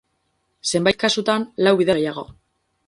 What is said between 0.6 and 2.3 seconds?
Zenbait kasutan, lau bider gehiago.